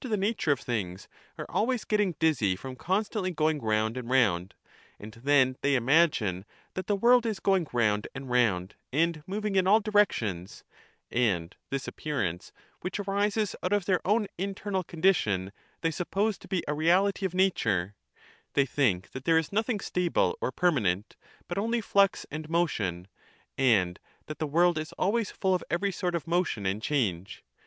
[0.01, 1.07] ^ and therefore nature of things,
[1.37, 4.53] are always getting dizzy from constantly they imagined going round and round,
[4.99, 6.43] and then they imagine
[6.73, 10.37] that the '*'^'*^^*°'^''* world is going round and round and moving in all direc round
[10.37, 10.63] and tions:
[11.11, 12.51] and this appearance,
[12.81, 15.51] which arises out of their own ""ound internal condition,
[15.81, 17.93] they suppose to be a reahty of nature;
[18.53, 21.15] they think that there is nothing stable or permanent,
[21.47, 23.07] but only flux and motion,
[23.55, 27.43] and that the world is always full of every sort of motion and change.